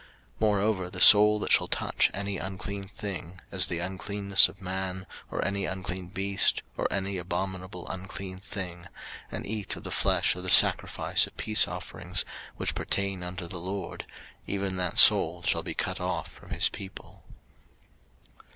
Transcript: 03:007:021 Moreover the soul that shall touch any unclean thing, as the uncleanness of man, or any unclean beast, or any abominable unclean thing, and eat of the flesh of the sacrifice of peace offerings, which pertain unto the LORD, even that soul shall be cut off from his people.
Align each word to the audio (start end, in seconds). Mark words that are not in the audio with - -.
03:007:021 0.39 0.41
Moreover 0.41 0.89
the 0.89 0.99
soul 0.99 1.39
that 1.39 1.51
shall 1.51 1.67
touch 1.67 2.09
any 2.11 2.39
unclean 2.39 2.85
thing, 2.85 3.39
as 3.51 3.67
the 3.67 3.77
uncleanness 3.77 4.49
of 4.49 4.59
man, 4.59 5.05
or 5.29 5.45
any 5.45 5.65
unclean 5.65 6.07
beast, 6.07 6.63
or 6.75 6.91
any 6.91 7.17
abominable 7.19 7.87
unclean 7.87 8.39
thing, 8.39 8.87
and 9.31 9.45
eat 9.45 9.75
of 9.75 9.83
the 9.83 9.91
flesh 9.91 10.35
of 10.35 10.41
the 10.41 10.49
sacrifice 10.49 11.27
of 11.27 11.37
peace 11.37 11.67
offerings, 11.67 12.25
which 12.57 12.73
pertain 12.73 13.21
unto 13.21 13.45
the 13.45 13.59
LORD, 13.59 14.07
even 14.47 14.75
that 14.77 14.97
soul 14.97 15.43
shall 15.43 15.61
be 15.61 15.75
cut 15.75 15.99
off 15.99 16.31
from 16.31 16.49
his 16.49 16.67
people. 16.67 17.23